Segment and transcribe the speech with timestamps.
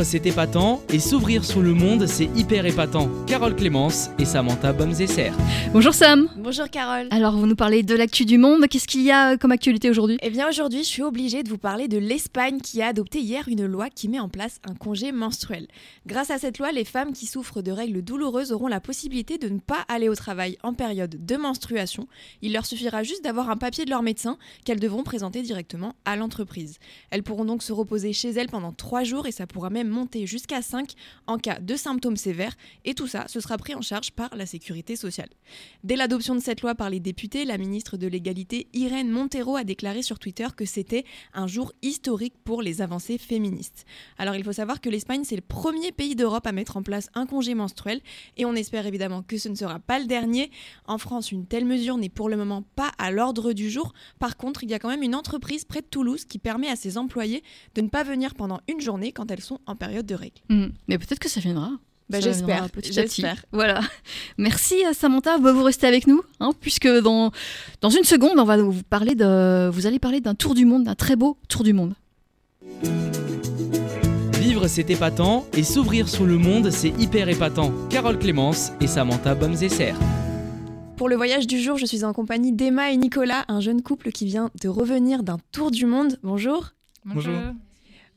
[0.00, 3.10] Vivre, c'est épatant, et s'ouvrir sur le monde, c'est hyper épatant.
[3.26, 5.30] Carole Clémence et Samantha Bomzesser.
[5.74, 6.28] Bonjour Sam.
[6.38, 7.08] Bonjour Carole.
[7.10, 8.66] Alors, vous nous parlez de l'actu du monde.
[8.66, 10.16] Qu'est-ce qu'il y a comme actualité aujourd'hui?
[10.22, 13.46] Eh bien, aujourd'hui, je suis obligée de vous parler de l'Espagne qui a adopté hier
[13.48, 15.68] une loi qui met en place un congé menstruel.
[16.06, 19.50] Grâce à cette loi, les femmes qui souffrent de règles douloureuses auront la possibilité de
[19.50, 22.06] ne pas aller au travail en période de menstruation.
[22.40, 26.16] Il leur suffira juste d'avoir un papier de leur médecin qu'elles devront présenter directement à
[26.16, 26.78] l'entreprise.
[27.10, 30.26] Elles pourront donc se reposer chez elles pendant trois jours et ça pourra même monter
[30.26, 30.92] jusqu'à 5
[31.26, 34.46] en cas de symptômes sévères et tout ça, ce sera pris en charge par la
[34.46, 35.28] sécurité sociale.
[35.84, 39.64] Dès l'adoption de cette loi par les députés, la ministre de l'égalité Irène Montero a
[39.64, 41.04] déclaré sur Twitter que c'était
[41.34, 43.84] un jour historique pour les avancées féministes.
[44.18, 47.10] Alors il faut savoir que l'Espagne c'est le premier pays d'Europe à mettre en place
[47.14, 48.00] un congé menstruel
[48.36, 50.50] et on espère évidemment que ce ne sera pas le dernier.
[50.86, 53.92] En France, une telle mesure n'est pour le moment pas à l'ordre du jour.
[54.18, 56.76] Par contre, il y a quand même une entreprise près de Toulouse qui permet à
[56.76, 57.42] ses employés
[57.74, 60.40] de ne pas venir pendant une journée quand elles sont en période de règles.
[60.48, 60.68] Hmm.
[60.86, 61.72] Mais peut-être que ça viendra.
[62.08, 63.22] Bah, j'espère, viendra petit à petit.
[63.22, 63.44] j'espère.
[63.52, 63.80] Voilà.
[64.38, 65.38] Merci euh, Samantha.
[65.38, 67.30] Vous restez avec nous, hein, puisque dans,
[67.80, 70.84] dans une seconde, on va vous parler de, vous allez parler d'un tour du monde,
[70.84, 71.94] d'un très beau tour du monde.
[74.40, 77.72] Vivre, c'est épatant, et s'ouvrir sur le monde, c'est hyper épatant.
[77.90, 79.94] Carole Clémence et Samantha Bomzesser.
[80.96, 84.10] Pour le voyage du jour, je suis en compagnie d'Emma et Nicolas, un jeune couple
[84.10, 86.18] qui vient de revenir d'un tour du monde.
[86.22, 86.70] Bonjour.
[87.04, 87.34] Bonjour.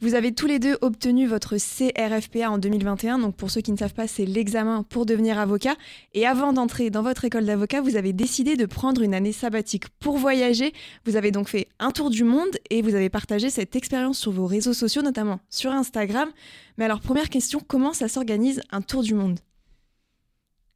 [0.03, 3.19] Vous avez tous les deux obtenu votre CRFPA en 2021.
[3.19, 5.77] Donc pour ceux qui ne savent pas, c'est l'examen pour devenir avocat.
[6.13, 9.87] Et avant d'entrer dans votre école d'avocat, vous avez décidé de prendre une année sabbatique
[9.99, 10.73] pour voyager.
[11.05, 14.33] Vous avez donc fait un tour du monde et vous avez partagé cette expérience sur
[14.33, 16.29] vos réseaux sociaux, notamment sur Instagram.
[16.77, 19.39] Mais alors première question, comment ça s'organise un tour du monde?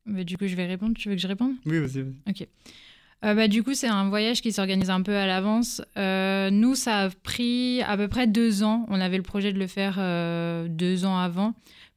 [0.06, 0.96] Du coup, je vais répondre.
[0.98, 1.52] Tu veux que je réponde?
[1.66, 2.14] Oui, vas-y, vas-y.
[2.30, 2.48] Ok.
[3.26, 5.82] Euh, bah, du coup, c'est un voyage qui s'organise un peu à l'avance.
[5.98, 8.86] Euh, nous, ça a pris à peu près deux ans.
[8.90, 11.54] On avait le projet de le faire euh, deux ans avant,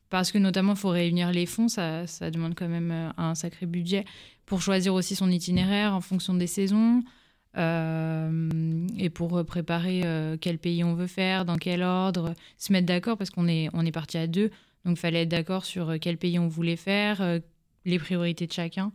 [0.08, 1.68] parce que notamment, il faut réunir les fonds.
[1.68, 4.04] Ça, ça demande quand même un sacré budget
[4.46, 7.02] pour choisir aussi son itinéraire en fonction des saisons.
[7.56, 10.02] et pour préparer
[10.40, 13.84] quel pays on veut faire, dans quel ordre, se mettre d'accord parce qu'on est, on
[13.84, 14.50] est parti à deux,
[14.84, 17.22] donc il fallait être d'accord sur quel pays on voulait faire,
[17.84, 18.92] les priorités de chacun.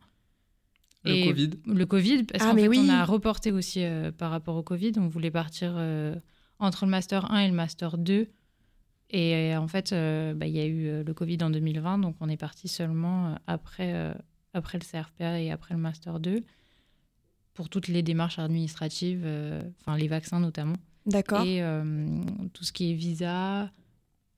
[1.05, 1.49] Le Et Covid.
[1.65, 2.79] Le Covid, parce Ah, qu'en fait, oui.
[2.83, 4.93] on a reporté aussi euh, par rapport au Covid.
[4.97, 6.15] On voulait partir euh,
[6.59, 8.27] entre le Master 1 et le Master 2.
[9.11, 11.99] Et euh, en fait, euh, bah, il y a eu euh, le Covid en 2020,
[11.99, 14.13] donc on est parti seulement après, euh,
[14.53, 16.41] après le CRPA et après le Master 2
[17.53, 21.41] pour toutes les démarches administratives, euh, enfin les vaccins notamment, D'accord.
[21.45, 22.05] et euh,
[22.51, 23.71] tout ce qui est visa,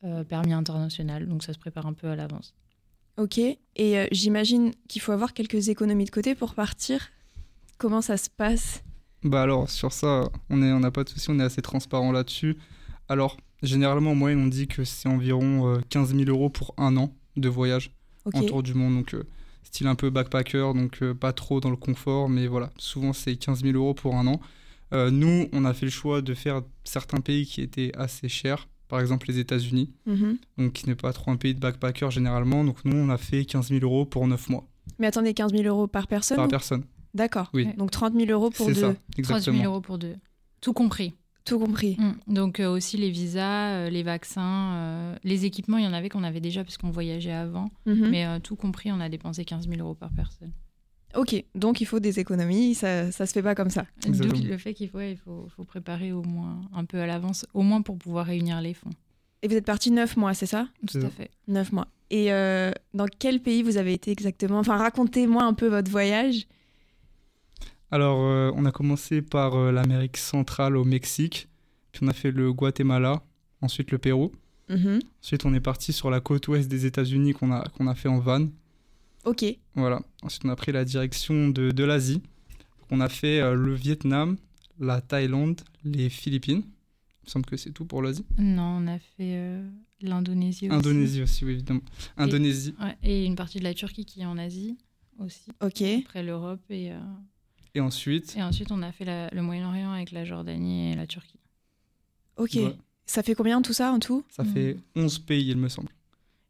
[0.04, 1.28] euh, permis international.
[1.28, 2.54] Donc ça se prépare un peu à l'avance.
[3.18, 3.38] Ok.
[3.40, 3.60] Et
[3.98, 7.10] euh, j'imagine qu'il faut avoir quelques économies de côté pour partir.
[7.78, 8.84] Comment ça se passe?
[9.24, 12.12] Bah alors, sur ça, on est- on n'a pas de souci, on est assez transparent
[12.12, 12.58] là-dessus.
[13.10, 16.96] Alors, généralement, en moyenne, on dit que c'est environ euh, 15 000 euros pour un
[16.98, 17.92] an de voyage
[18.26, 18.36] Ok.
[18.36, 18.96] en tour du monde.
[18.96, 19.24] Donc, euh,
[19.64, 23.36] style un peu backpacker, donc euh, pas trop dans le confort, mais voilà, souvent c'est
[23.36, 24.40] 15 000 euros pour un an.
[24.94, 28.68] Euh, nous, on a fait le choix de faire certains pays qui étaient assez chers,
[28.88, 30.38] par exemple les États-Unis, Mhm.
[30.58, 32.64] donc qui n'est pas trop un pays de backpacker généralement.
[32.64, 34.66] Donc, nous, on a fait 15 000 euros pour 9 mois
[35.00, 36.84] Mais attendez, 15 000 euros par personne par ou- personne.
[37.14, 37.50] D'accord.
[37.54, 37.68] Oui.
[37.78, 38.82] Donc 30 000 euros pour C'est deux.
[38.82, 39.58] ça, 30 exactement.
[39.60, 40.16] 000 euros pour deux.
[40.62, 41.14] Tout compris.
[41.46, 41.96] Tout compris.
[41.98, 42.34] Mm.
[42.34, 46.10] Donc euh, aussi les visas, euh, les vaccins, euh, les équipements, il y en avait
[46.10, 47.70] qu'on avait déjà puisqu'on voyageait avant.
[47.86, 48.10] Mhm.
[48.10, 50.52] Mais euh, tout compris, on a dépensé 15 000 euros par personne.
[51.18, 53.86] Ok, donc il faut des économies, ça, ça se fait pas comme ça.
[54.08, 57.08] D'où le fait qu'il faut, ouais, il faut, faut préparer au moins un peu à
[57.08, 58.92] l'avance, au moins pour pouvoir réunir les fonds.
[59.42, 60.68] Et vous êtes parti 9 mois, c'est ça?
[60.88, 61.32] Tout à fait.
[61.48, 61.88] 9 mois.
[62.12, 64.60] Et euh, dans quel pays vous avez été exactement?
[64.60, 66.48] Enfin, racontez-moi un peu votre voyage.
[67.90, 71.48] Alors, euh, on a commencé par euh, l'Amérique centrale au Mexique,
[71.92, 73.24] puis on a fait le Guatemala,
[73.62, 74.32] ensuite le Pérou.
[74.70, 75.00] Mhm.
[75.24, 78.10] Ensuite, on est parti sur la côte ouest des États-Unis qu'on a, qu'on a fait
[78.10, 78.48] en van.
[79.28, 79.44] Ok.
[79.76, 80.02] Voilà.
[80.24, 82.22] Ensuite, on a pris la direction de, de l'Asie.
[82.90, 84.38] On a fait euh, le Vietnam,
[84.80, 86.64] la Thaïlande, les Philippines.
[86.66, 88.26] Il me semble que c'est tout pour l'Asie.
[88.38, 89.70] Non, on a fait euh,
[90.02, 90.76] l'Indonésie aussi.
[90.78, 91.82] Indonésie aussi, oui, évidemment.
[92.16, 92.74] Indonésie.
[92.82, 94.78] Ouais, et une partie de la Turquie qui est en Asie
[95.20, 95.52] aussi.
[95.62, 95.82] Ok.
[95.82, 97.00] Après l'Europe et, euh,
[97.76, 101.06] Et ensuite, et ensuite on a fait la- le Moyen-Orient avec la Jordanie et la
[101.06, 101.40] Turquie.
[102.38, 102.52] Ok.
[102.56, 102.76] Ouais.
[103.06, 104.24] Ça fait combien tout ça en tout?
[104.30, 105.90] Ça fait 11 pays, il me semble.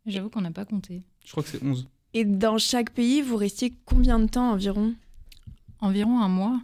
[0.05, 1.01] J'avoue qu'on n'a pas compté.
[1.25, 1.87] Je crois que c'est 11.
[2.17, 4.95] Et dans chaque pays, vous restiez combien de temps environ?
[5.81, 6.59] Environ un mois.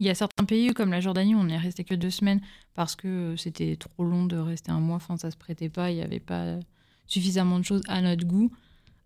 [0.00, 2.40] Il y a certains pays comme la Jordanie où on n'est resté que deux semaines
[2.72, 4.96] parce que c'était trop long de rester un mois.
[4.96, 5.90] Enfin, ça se prêtait pas.
[5.90, 6.58] Il n'y avait pas
[7.06, 8.50] suffisamment de choses à notre goût.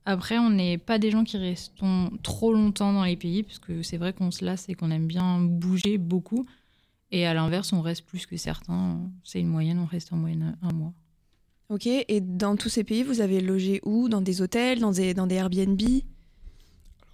[0.05, 3.82] Après, on n'est pas des gens qui restons trop longtemps dans les pays, parce que
[3.82, 6.46] c'est vrai qu'on se lasse et qu'on aime bien bouger beaucoup.
[7.11, 9.00] Et à l'inverse, on reste plus que certains.
[9.25, 10.93] C'est une moyenne, on reste en moyenne un mois.
[11.69, 14.09] Ok, et dans tous ces pays, vous avez logé où?
[14.09, 15.81] Dans des hôtels, dans des, dans des Airbnb?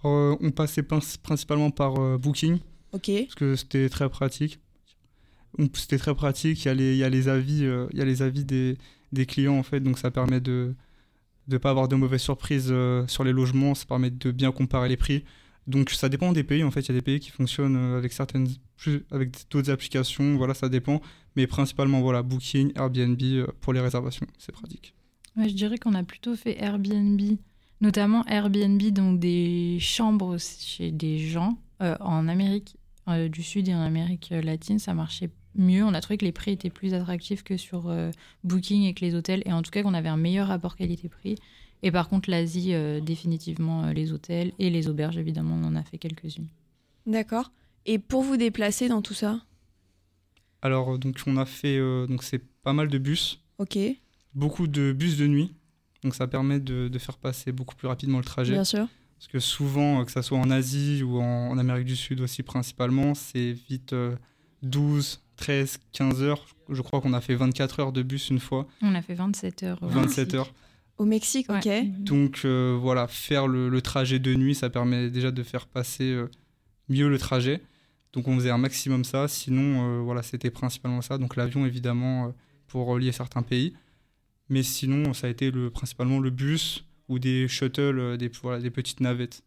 [0.05, 2.59] Euh, on passait prin- principalement par euh, Booking,
[2.91, 4.59] Ok, parce que c'était très pratique.
[5.73, 8.01] C'était très pratique, il y a les, il y a les avis, euh, il y
[8.01, 8.77] a les avis des,
[9.11, 10.75] des clients en fait, donc ça permet de
[11.47, 12.73] ne pas avoir de mauvaises surprises
[13.07, 15.23] sur les logements, ça permet de bien comparer les prix.
[15.69, 17.97] Donc ça dépend des pays en fait, il y a des pays qui fonctionnent euh,
[17.99, 18.47] avec certaines
[19.11, 20.99] avec d'autres applications, voilà, ça dépend,
[21.35, 24.95] mais principalement voilà, Booking, Airbnb euh, pour les réservations, c'est pratique.
[25.37, 27.21] Je dirais qu'on a plutôt fait Airbnb,
[27.81, 32.75] notamment Airbnb, donc des chambres chez des gens euh, en Amérique
[33.31, 35.83] du Sud et en Amérique latine, ça marchait mieux.
[35.83, 37.91] On a trouvé que les prix étaient plus attractifs que sur
[38.43, 41.35] Booking et que les hôtels, et en tout cas qu'on avait un meilleur rapport qualité-prix.
[41.83, 45.75] Et par contre, l'Asie, euh, définitivement euh, les hôtels et les auberges, évidemment, on en
[45.75, 46.47] a fait quelques-unes.
[47.05, 47.51] d'accord.
[47.85, 49.39] Et pour vous déplacer dans tout ça?
[50.61, 53.77] Alors euh, donc on a fait euh, donc c'est pas mal de bus, Ok,
[54.35, 55.53] beaucoup de bus de nuit,
[56.03, 58.53] donc ça permet de, de faire passer beaucoup plus rapidement le trajet.
[58.53, 58.87] bien sûr.
[59.17, 62.19] Parce que souvent, euh, que ça soit en Asie ou en, en Amérique du Sud
[62.21, 64.15] aussi principalement, c'est vite euh,
[64.63, 66.45] 12, 13, 15 heures.
[66.69, 69.63] Je crois qu'on a fait 24 heures de bus une fois, On a fait 27
[69.63, 69.79] heures.
[69.83, 70.37] euh, 27 aussi.
[70.37, 70.53] heures.
[70.99, 71.65] Au Mexique, ok.
[71.65, 71.85] Ouais.
[71.99, 76.11] Donc euh, voilà, faire le, le trajet de nuit, ça permet déjà de faire passer
[76.11, 76.29] euh,
[76.89, 77.61] mieux le trajet.
[78.13, 81.17] Donc on faisait un maximum ça, sinon euh, voilà, c'était principalement ça.
[81.17, 82.29] Donc l'avion évidemment euh,
[82.67, 83.73] pour relier certains pays.
[84.49, 88.71] Mais sinon, ça a été le, principalement le bus ou des shuttles, des, voilà, des
[88.71, 89.43] petites navettes.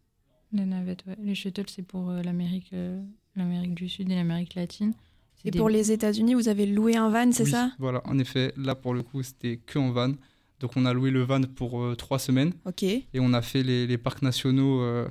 [0.53, 1.15] Les navettes, ouais.
[1.21, 3.01] Les shuttles, c'est pour euh, l'Amérique, euh,
[3.35, 4.93] l'Amérique du Sud et l'Amérique latine.
[5.35, 7.71] C'est Et des- pour les États-Unis, vous avez loué un van, c'est Oui, ça?
[7.79, 10.13] Voilà, en effet, là pour le coup, c'était que en van.
[10.63, 12.83] Donc on a loué le van pour euh, trois semaines Ok.
[12.83, 15.05] et on a fait les, les parcs nationaux euh,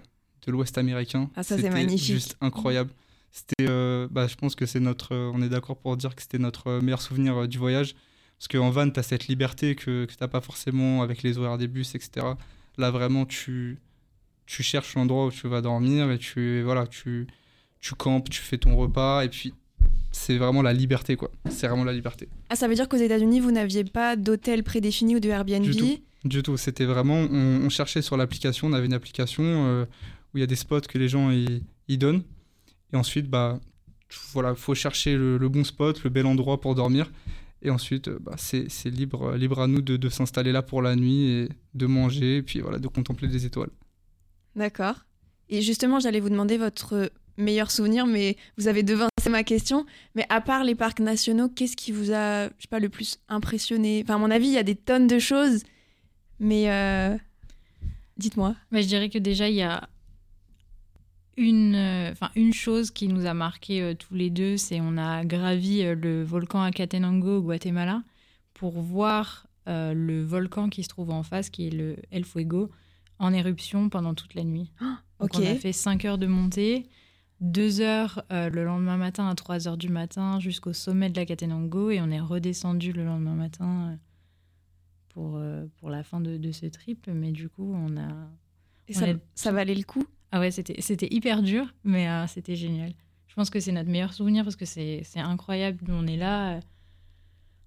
[0.46, 1.30] de l'Ouest américain.
[1.36, 2.10] Ah, ça, c'est magnifique.
[2.10, 2.90] juste incroyable.
[3.30, 6.38] C'était, euh, bah, je pense que c'est notre, on est d'accord pour dire que c'était
[6.38, 7.94] notre meilleur souvenir du voyage.
[8.38, 11.36] Parce qu'en van, tu as cette liberté que, que tu n'as pas forcément avec les
[11.36, 12.26] horaires des bus, etc.
[12.78, 13.78] Là, vraiment, tu,
[14.46, 17.26] tu cherches l'endroit où tu vas dormir et tu, voilà, tu,
[17.78, 19.52] tu campes, tu fais ton repas et puis
[20.12, 21.30] c'est vraiment la liberté, quoi.
[21.50, 22.28] C'est vraiment la liberté.
[22.50, 25.74] Ah, ça veut dire qu'aux États-Unis, vous n'aviez pas d'hôtel prédéfini ou de Airbnb Du
[25.74, 25.98] tout.
[26.24, 29.84] Du tout, c'était vraiment, on, on cherchait sur l'application, on avait une application euh,
[30.32, 32.22] où il y a des spots que les gens y, y donnent.
[32.92, 33.58] Et ensuite, bah,
[34.32, 37.10] voilà, faut chercher le, le bon spot, le bel endroit pour dormir.
[37.62, 40.94] Et ensuite, euh, bah, c'est libre, libre à nous de, de s'installer là pour la
[40.94, 43.70] nuit et de manger, et puis voilà, de contempler les étoiles.
[44.54, 45.06] D'accord.
[45.48, 49.84] Et justement, j'allais vous demander votre meilleur souvenir, mais vous avez devancé ma question.
[50.14, 53.18] Mais à part les parcs nationaux, qu'est-ce qui vous a, je sais pas, le plus
[53.28, 54.02] impressionné?
[54.04, 55.64] Enfin, à mon avis, il y a des tonnes de choses,
[56.38, 57.16] mais euh,
[58.16, 58.54] dites-moi.
[58.70, 59.88] Bah, je dirais que déjà, il y a
[61.36, 64.96] une, euh, enfin, une chose qui nous a marqué euh, tous les deux, c'est on
[64.98, 68.02] a gravi euh, le volcan Acatenango au Guatemala
[68.54, 72.68] pour voir le volcan qui se trouve en face, qui est le El Fuego,
[73.20, 74.72] en éruption pendant toute la nuit.
[75.20, 75.36] Donc ok.
[75.36, 76.88] on a fait 5 heures de montée,
[77.42, 81.26] 2 heures euh, le lendemain matin à 3 heures du matin jusqu'au sommet de la
[81.26, 83.96] Catenango et on est redescendu le lendemain matin euh,
[85.10, 87.08] pour, euh, pour la fin de, de ce trip.
[87.12, 88.08] Mais du coup, on a...
[88.88, 90.04] Et on ça, valait le coup?
[90.30, 92.92] Ah ouais, c'était hyper dur, mais euh, c'était génial.
[93.26, 95.78] Je pense que c'est notre meilleur souvenir parce que c'est incroyable.
[95.88, 96.60] On est là, euh,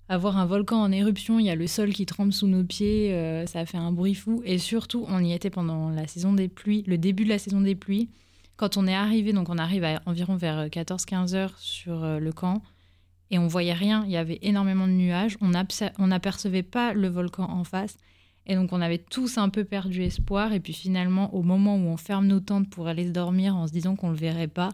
[0.07, 2.63] à voir un volcan en éruption, il y a le sol qui tremble sous nos
[2.63, 4.41] pieds, euh, ça a fait un bruit fou.
[4.45, 7.61] Et surtout, on y était pendant la saison des pluies, le début de la saison
[7.61, 8.09] des pluies.
[8.57, 12.31] Quand on est arrivé, donc on arrive à environ vers 14-15 heures sur euh, le
[12.31, 12.61] camp,
[13.31, 17.49] et on voyait rien, il y avait énormément de nuages, on n'apercevait pas le volcan
[17.49, 17.97] en face.
[18.47, 20.53] Et donc on avait tous un peu perdu espoir.
[20.53, 23.67] Et puis finalement, au moment où on ferme nos tentes pour aller se dormir en
[23.67, 24.69] se disant qu'on le verrait pas,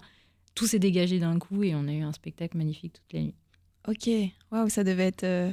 [0.55, 3.35] tout s'est dégagé d'un coup et on a eu un spectacle magnifique toute la nuit.
[3.87, 4.09] Ok.
[4.51, 5.51] Waouh, ça devait être, euh,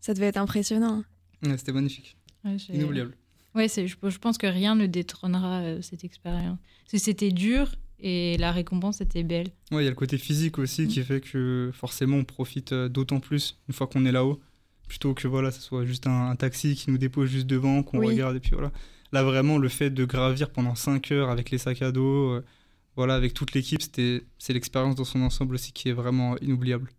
[0.00, 1.02] ça devait être impressionnant.
[1.42, 3.16] Ouais, c'était magnifique, Ouais, inoubliable.
[3.54, 6.58] Ouais, c'est- je, je pense que rien ne détrônera euh, cette expérience.
[6.86, 9.48] C'était dur et la récompense était belle.
[9.72, 12.88] Ouais, il y a le côté physique aussi qui fait que forcément on profite euh,
[12.88, 14.40] d'autant plus une fois qu'on est là-haut,
[14.88, 17.98] plutôt que voilà, ce soit juste un, un taxi qui nous dépose juste devant, qu'on
[17.98, 18.08] Oui.
[18.08, 18.72] regarde et puis voilà.
[19.12, 22.44] Là vraiment, le fait de gravir pendant 5 heures avec les sacs à dos, euh,
[22.96, 26.90] voilà, avec toute l'équipe, c'était c'est l'expérience dans son ensemble aussi qui est vraiment inoubliable.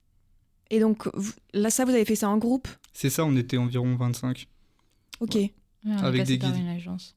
[0.69, 2.67] Et donc, vous- là, ça, vous avez fait ça en groupe?
[2.93, 4.47] C'est ça, on était environ 25.
[5.19, 5.35] Ok.
[5.35, 5.53] Ouais,
[5.85, 6.61] est Avec des par guides.
[6.61, 7.15] une agence.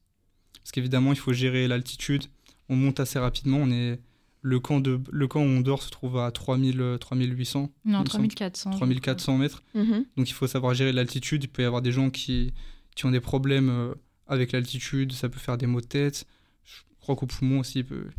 [0.59, 2.25] Parce qu'évidemment, il faut gérer l'altitude.
[2.69, 3.57] On monte assez rapidement.
[3.57, 3.99] On est...
[4.41, 4.99] le, camp de...
[5.11, 8.27] le camp où on dort se trouve à 3000, euh, 3800, il Non, me semble.
[8.27, 8.71] 3400.
[8.71, 9.63] je 3400 mètres.
[9.75, 10.05] Mhm.
[10.17, 11.43] Donc il faut savoir gérer l'altitude.
[11.43, 12.53] Il peut y avoir des gens qui,
[12.95, 13.93] qui ont des problèmes euh,
[14.27, 15.11] avec l'altitude.
[15.13, 16.25] Ça peut faire des maux de tête.
[16.63, 18.09] Je crois qu'au poumon aussi, il peut-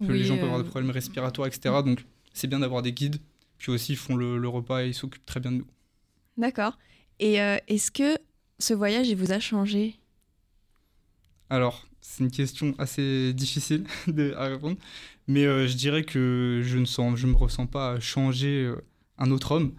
[0.00, 1.74] les gens peuvent avoir euh, des problèmes respiratoires, etc.
[1.84, 3.16] Donc c'est bien d'avoir des guides
[3.58, 5.66] Puis aussi, ils font le, le repas et ils s'occupent très bien de nous.
[6.36, 6.78] D'accord.
[7.18, 8.16] Et euh, est-ce que
[8.60, 9.96] ce voyage, il vous a changé
[11.48, 13.84] Alors, c'est une question assez difficile
[14.36, 14.76] à répondre,
[15.26, 18.84] mais euh, je dirais que je ne sens, je me ressens pas changer euh,
[19.18, 19.72] un autre homme,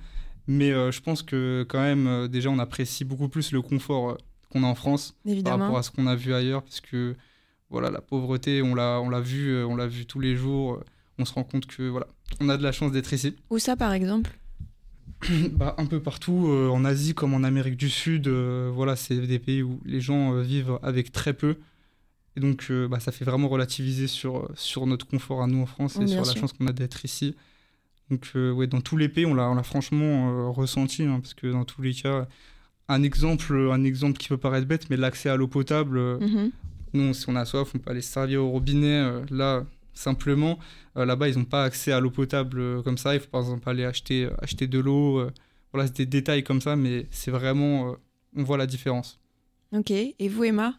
[0.48, 4.18] mais euh, je pense que quand même, déjà, on apprécie beaucoup plus le confort
[4.50, 7.16] qu'on a en France par rapport à ce qu'on a vu ailleurs, parce que
[7.70, 10.84] voilà, la pauvreté, on l'a, on l'a vu, on l'a vu tous les jours.
[11.18, 12.08] On se rend compte que voilà,
[12.42, 13.36] on a de la chance d'être ici.
[13.50, 14.38] Où ça, par exemple?
[15.54, 19.16] Bah, un peu partout, euh, en Asie comme en Amérique du Sud, euh, voilà, c'est
[19.16, 21.58] des pays où les gens euh, vivent avec très peu.
[22.38, 25.98] Et donc, bah, ça fait vraiment relativiser sur, sur notre confort à nous en France
[25.98, 27.36] et bien sur la chance qu'on a d'être ici.
[28.10, 31.82] Donc, ouais, dans tous les pays, on l'a franchement ressenti, hein, parce que dans tous
[31.82, 32.28] les cas,
[32.88, 36.52] un exemple, un exemple qui peut paraître bête, mais l'accès à l'eau potable, Mhm.
[36.94, 39.12] nous, si on a soif, on peut aller se servir au robinet.
[39.30, 40.58] là, simplement,
[40.98, 43.14] euh, là-bas, ils n'ont pas accès à l'eau potable euh, comme ça.
[43.14, 45.20] Il faut par exemple aller acheter, euh, acheter de l'eau.
[45.20, 45.32] euh,
[45.74, 47.92] voilà, c'est des détails comme ça, mais c'est vraiment.
[47.92, 47.96] euh,
[48.36, 49.20] on voit la différence.
[49.74, 49.92] Ok.
[49.92, 50.78] Et vous, Emma?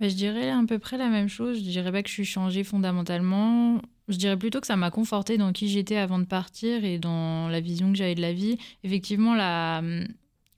[0.00, 1.58] Bah, je dirais à peu près la même chose.
[1.58, 3.80] Je dirais pas que je suis changée fondamentalement.
[4.08, 7.48] Je dirais plutôt que ça m'a confortée dans qui j'étais avant de partir et dans
[7.48, 8.58] la vision que j'avais de la vie.
[8.82, 9.82] Effectivement, la,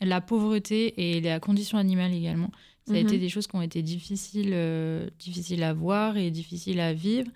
[0.00, 2.50] la pauvreté et la condition animale également,
[2.86, 3.02] ça a Mhm.
[3.06, 7.30] été des choses qui ont été difficiles, euh, difficiles à voir et difficiles à vivre.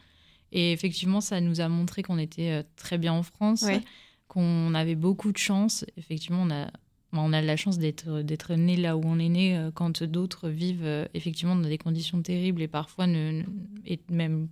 [0.53, 3.81] Et effectivement, ça nous a montré qu'on était euh, très bien en France, Ouais.
[4.29, 5.85] qu'on avait beaucoup de chance.
[5.97, 6.67] Effectivement, on a,
[7.13, 9.71] bah, on a de la chance d'être d'être né là où on est né euh,
[9.73, 13.43] quand d'autres vivent euh, effectivement dans des conditions terribles et parfois ne,
[13.87, 14.49] et même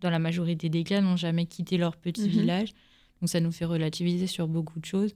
[0.00, 2.28] dans la majorité des cas n'ont jamais quitté leur petit Mhm.
[2.28, 2.70] village.
[3.20, 5.14] Donc ça nous fait relativiser sur beaucoup de choses,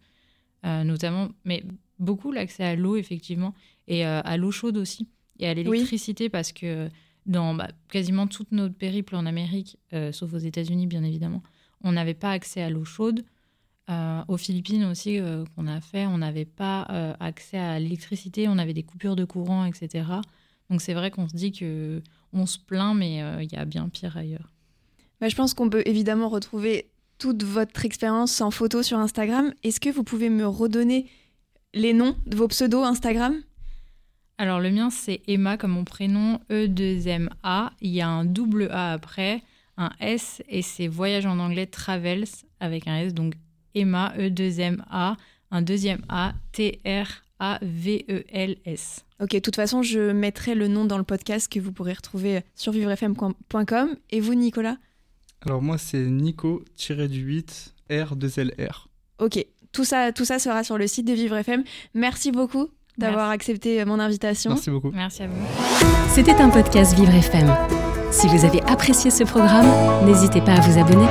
[0.64, 1.64] euh, notamment, mais
[1.98, 3.52] beaucoup l'accès à l'eau effectivement
[3.88, 6.88] et euh, à l'eau chaude aussi et à l'électricité parce que
[7.26, 11.42] dans bah, quasiment toute notre périple en Amérique, euh, sauf aux États-Unis bien évidemment,
[11.82, 13.24] on n'avait pas accès à l'eau chaude.
[13.88, 16.82] Euh, aux Philippines aussi, euh, qu'on a fait, on n'avait pas
[17.20, 20.04] accès à l'électricité, on avait des coupures de courant, etc.
[20.70, 22.02] Donc c'est vrai qu'on se dit que
[22.32, 24.52] on se plaint, mais il y a bien pire ailleurs.
[25.20, 29.54] Bah, Je pense qu'on peut évidemment retrouver toute votre expérience en photo sur Instagram.
[29.62, 31.06] Est-ce que vous pouvez me redonner
[31.72, 33.40] les noms de vos pseudos Instagram?
[34.38, 37.70] Alors le mien c'est Emma comme mon prénom, E2MA.
[37.80, 39.42] Il y a un double A après,
[39.76, 42.24] un S et c'est voyage en anglais travels
[42.60, 43.34] avec un S, donc
[43.74, 45.16] Emma E2MA,
[45.50, 47.16] un deuxième A, T-R-A-V-E-L-S.
[49.20, 52.42] Ok, de toute façon, je mettrai le nom dans le podcast que vous pourrez retrouver
[52.54, 53.96] sur vivrefm.com.
[54.10, 54.76] Et vous, Nicolas?
[55.42, 58.86] Alors, moi, c'est Nico-du-8 R2LR.
[59.18, 61.64] Ok, tout ça, tout ça sera sur le site de Vivre FM.
[61.94, 64.50] Merci beaucoup d'avoir accepté mon invitation.
[64.50, 64.90] Merci beaucoup.
[64.92, 65.34] Merci à vous.
[66.08, 67.54] C'était un podcast Vivre FM.
[68.10, 69.66] Si vous avez apprécié ce programme,
[70.06, 71.06] n'hésitez pas à vous abonner.